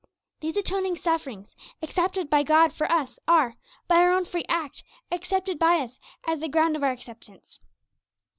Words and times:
These 0.39 0.57
atoning 0.57 0.95
sufferings, 0.95 1.55
accepted 1.83 2.27
by 2.27 2.41
God 2.41 2.73
for 2.73 2.91
us, 2.91 3.19
are, 3.27 3.53
by 3.87 3.97
our 3.97 4.11
own 4.11 4.25
free 4.25 4.45
act, 4.49 4.83
accepted 5.11 5.59
by 5.59 5.77
us 5.77 5.99
as 6.25 6.39
the 6.39 6.49
ground 6.49 6.75
of 6.75 6.81
our 6.83 6.89
acceptance. 6.89 7.59